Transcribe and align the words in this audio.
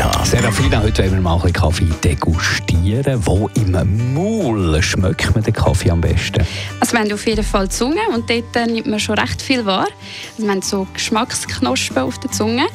www.kaffeezentrale.ch 0.00 0.26
Serafina, 0.26 0.82
heute 0.82 1.02
wollen 1.02 1.14
wir 1.14 1.20
mal 1.20 1.40
ein 1.44 1.52
Kaffee 1.52 1.88
degustieren. 2.02 3.20
Wo 3.26 3.50
im 3.54 4.14
Maul 4.14 4.82
schmeckt 4.82 5.34
man 5.34 5.44
den 5.44 5.52
Kaffee 5.52 5.90
am 5.90 6.00
besten? 6.00 6.44
Also 6.80 6.92
wir 6.92 7.00
haben 7.00 7.12
auf 7.12 7.26
jeden 7.26 7.44
Fall 7.44 7.68
die 7.68 7.74
Zunge 7.74 8.00
und 8.14 8.30
dort 8.30 8.56
äh, 8.56 8.66
nimmt 8.66 8.86
man 8.86 8.98
schon 8.98 9.18
recht 9.18 9.42
viel 9.42 9.64
wahr. 9.66 9.88
Also 10.32 10.42
wir 10.42 10.50
haben 10.50 10.62
so 10.62 10.86
Geschmacksknospen 10.94 11.98
auf 11.98 12.18
der 12.18 12.30
Zunge 12.30 12.66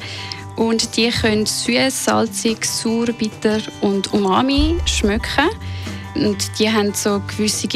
und 0.56 0.96
die 0.98 1.10
können 1.10 1.46
süß, 1.46 2.06
salzig, 2.06 2.64
sauer, 2.66 3.08
bitter 3.08 3.60
und 3.82 4.14
umami 4.14 4.78
schmecken. 4.86 5.50
Und 6.16 6.60
die 6.60 6.72
haben 6.72 6.94
so 6.94 7.22
gewisse 7.28 7.68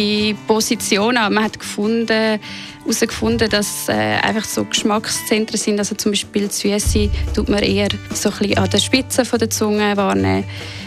Positionen. 0.48 1.34
Man 1.34 1.43
hat 1.43 1.59
gefunden, 1.59 2.39
herausgefunden, 2.84 3.49
dass 3.49 3.89
äh, 3.89 3.93
einfach 3.93 4.45
so 4.45 4.63
Geschmackszentren 4.63 5.57
sind. 5.57 5.79
Also 5.79 5.95
zum 5.95 6.12
Beispiel 6.12 6.49
Süße 6.49 7.09
tut 7.35 7.49
man 7.49 7.62
eher 7.62 7.89
so 8.13 8.31
ein 8.39 8.57
an 8.57 8.70
der 8.70 8.79
Spitze 8.79 9.25
von 9.25 9.39
der 9.39 9.49
Zunge 9.49 9.95
wahrnehmen. 9.98 10.45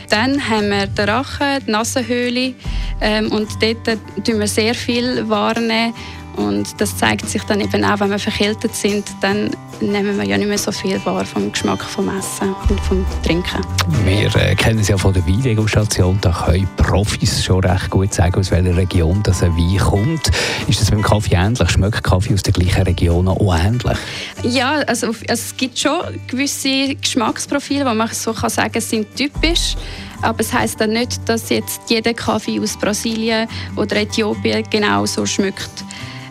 Dann 0.09 0.49
haben 0.49 0.69
wir 0.69 0.87
den 0.87 1.09
Rachen, 1.09 1.65
die 1.67 1.71
Nasenhöhle 1.71 2.55
ähm, 3.01 3.33
und 3.33 3.49
dort 3.63 3.99
tun 4.27 4.41
wir 4.41 4.47
sehr 4.47 4.75
viel 4.75 5.29
wahrnehmen. 5.29 5.95
Und 6.37 6.81
das 6.81 6.97
zeigt 6.97 7.29
sich 7.29 7.43
dann 7.45 7.61
eben 7.61 7.85
auch, 7.85 8.01
wenn 8.01 8.11
wir 8.11 8.19
verkältet 8.19 8.75
sind, 8.75 9.05
dann 9.21 9.51
nehmen 9.81 10.17
wir 10.17 10.25
ja 10.25 10.39
nicht 10.39 10.49
mehr 10.49 10.59
so 10.59 10.73
viel 10.73 11.05
wahr 11.05 11.25
vom 11.25 11.51
Geschmack 11.51 11.83
vom 11.83 12.09
Essen 12.17 12.55
und 12.69 12.81
vom 12.81 13.05
Trinken. 13.25 13.61
Wir 14.05 14.35
äh, 14.37 14.55
kennen 14.55 14.79
es 14.79 14.89
ja 14.89 14.97
von 14.97 15.13
der 15.13 15.27
Weindegustation, 15.27 16.19
da 16.21 16.31
können 16.31 16.69
Profis 16.77 17.45
schon 17.45 17.65
recht 17.65 17.91
gut 17.91 18.15
sagen, 18.15 18.39
aus 18.39 18.51
welcher 18.51 18.77
Region 18.77 19.23
das 19.23 19.43
ein 19.43 19.57
Wein 19.57 19.79
kommt. 19.79 20.31
Ist 20.69 20.81
das 20.81 20.91
beim 20.91 21.03
Kaffee 21.03 21.35
ähnlich? 21.35 21.69
Schmeckt 21.71 22.03
Kaffee 22.03 22.35
aus 22.35 22.43
der 22.43 22.53
gleichen 22.53 22.83
Region 22.83 23.29
auch 23.29 23.57
ähnlich? 23.57 23.99
Ja, 24.43 24.77
also, 24.87 25.09
also 25.09 25.19
es 25.27 25.57
gibt 25.57 25.79
schon 25.79 26.01
gewisse 26.29 26.95
Geschmacksprofile, 26.95 27.85
wo 27.85 27.95
man 27.95 28.09
so 28.09 28.33
kann 28.33 28.51
sagen 28.51 28.81
sind 28.81 29.15
typisch. 29.17 29.77
Aber 30.23 30.41
es 30.41 30.53
heißt 30.53 30.81
dann 30.81 30.91
nicht, 30.91 31.29
dass 31.29 31.49
jetzt 31.51 31.83
jeder 31.89 32.15
Kaffee 32.15 32.61
aus 32.61 32.79
Brasilien 32.79 33.49
oder 33.77 33.97
Äthiopien 33.97 34.65
genau 34.71 35.05
so 35.05 35.27
schmeckt. 35.27 35.85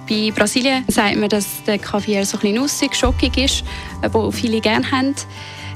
Bei 0.08 0.32
Brasilien 0.36 0.84
sagt 0.88 1.16
man, 1.18 1.30
dass 1.30 1.64
der 1.64 1.78
Kaffee 1.80 2.24
so 2.24 2.38
ein 2.38 2.42
bisschen 2.42 2.56
nussig, 2.56 2.96
schockig 2.96 3.38
ist, 3.38 3.64
wo 4.12 4.32
viele 4.32 4.62
gerne 4.62 4.90
haben. 4.92 5.16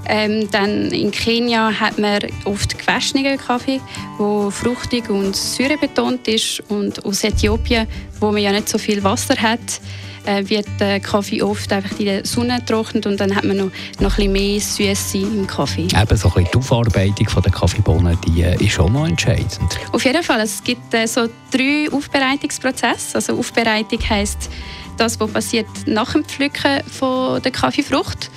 Ähm, 0.08 0.50
dann 0.52 0.92
in 0.92 1.12
Kenia 1.12 1.72
hat 1.80 1.98
man 1.98 2.20
oft 2.46 2.78
gewaschenen 2.78 3.38
Kaffee, 3.38 3.82
der 4.20 4.52
fruchtig 4.52 5.10
und 5.10 5.36
säurebetont 5.36 6.28
ist. 6.28 6.62
Und 6.70 7.04
aus 7.06 7.24
Äthiopien, 7.24 7.88
wo 8.20 8.32
man 8.32 8.42
ja 8.42 8.52
nicht 8.52 8.70
so 8.70 8.78
viel 8.78 9.04
Wasser 9.04 9.36
hat, 9.36 9.82
äh, 10.26 10.48
wird 10.48 10.68
der 10.80 11.00
Kaffee 11.00 11.42
oft 11.42 11.72
einfach 11.72 12.00
in 12.00 12.06
der 12.06 12.26
Sonne 12.26 12.60
getrocknet 12.60 13.06
und 13.06 13.20
dann 13.20 13.36
hat 13.36 13.44
man 13.44 13.58
noch, 13.58 13.72
noch 14.00 14.18
ein 14.18 14.32
bisschen 14.32 14.78
mehr 14.80 14.96
Süße 14.96 15.18
im 15.20 15.48
Kaffee. 15.48 15.84
Eben 15.84 16.18
so 16.18 16.28
ein 16.30 16.34
bisschen 16.34 16.50
die 16.52 16.58
Aufarbeitung 16.58 17.28
der 17.44 17.52
Kaffeebohnen, 17.52 18.18
die 18.28 18.42
äh, 18.42 18.64
ist 18.64 18.80
auch 18.80 18.90
noch 18.90 19.08
entscheidend. 19.08 19.60
Auf 19.92 20.04
jeden 20.04 20.24
Fall. 20.24 20.42
Es 20.42 20.64
gibt 20.64 20.94
äh, 20.94 21.08
so 21.08 21.28
drei 21.52 21.88
Aufbereitungsprozesse. 21.92 23.16
Also 23.16 23.38
Aufbereitung 23.38 24.00
heisst 24.10 24.50
das, 24.98 25.20
was 25.20 25.32
passiert 25.32 25.68
nach 25.86 26.14
dem 26.14 26.24
Pflücken 26.24 26.84
von 26.84 27.42
der 27.42 27.52
Kaffeefrucht. 27.52 28.30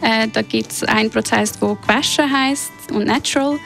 Äh, 0.00 0.28
da 0.32 0.42
gibt 0.42 0.72
es 0.72 0.84
einen 0.84 1.10
Prozess, 1.10 1.52
der 1.52 1.76
gewaschen 1.80 2.30
heißt 2.30 2.92
und 2.92 3.06
natural. 3.06 3.58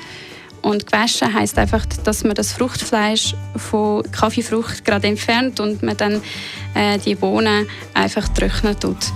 Und 0.63 0.87
gewaschen 0.87 1.33
heißt 1.33 1.59
einfach, 1.59 1.87
dass 2.05 2.25
man 2.25 2.35
das 2.35 2.53
Fruchtfleisch 2.53 3.35
von 3.57 4.03
Kaffeefrucht 4.11 4.85
gerade 4.85 5.07
entfernt 5.07 5.61
und 5.61 5.83
man 5.83 5.97
dann 5.97 6.21
äh, 6.75 6.99
die 6.99 7.15
Bohnen 7.15 7.67
einfach 7.95 8.29
trocknen 8.29 8.79
tut. 8.79 9.13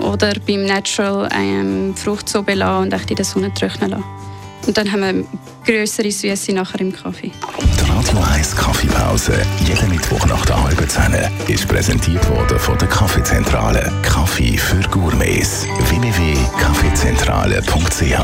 Oder 0.00 0.34
beim 0.46 0.64
Natural 0.64 1.28
ähm, 1.32 1.94
Frucht 1.96 2.28
so 2.28 2.42
belassen 2.42 2.92
und 2.92 3.10
in 3.10 3.16
der 3.16 3.24
Sonne 3.24 3.54
trocknen 3.54 3.90
lassen. 3.90 4.23
Und 4.66 4.76
dann 4.78 4.90
haben 4.90 5.02
wir 5.02 5.24
größere 5.66 6.10
Süße 6.10 6.52
nachher 6.52 6.80
im 6.80 6.90
Kaffee. 6.92 7.30
Die 7.60 7.90
Radio 7.90 8.18
1 8.32 8.56
Kaffeepause, 8.56 9.34
jeden 9.66 9.90
Mittwoch 9.90 10.24
nach 10.26 10.44
der 10.46 10.62
halben 10.62 10.88
Zehn, 10.88 11.14
ist 11.48 11.68
präsentiert 11.68 12.26
worden 12.30 12.58
von 12.58 12.78
der 12.78 12.88
Kaffeezentrale. 12.88 13.92
Kaffee 14.02 14.56
für 14.56 14.80
Gourmets. 14.88 15.66
www.kaffeezentrale.ch 15.88 18.14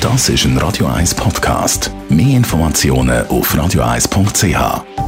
Das 0.00 0.28
ist 0.28 0.44
ein 0.44 0.56
Radio 0.58 0.86
1 0.86 1.14
Podcast. 1.14 1.90
Mehr 2.08 2.36
Informationen 2.36 3.26
auf 3.28 3.54
radio1.ch. 3.54 5.07